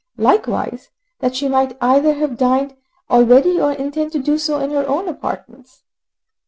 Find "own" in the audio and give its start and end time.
4.87-5.07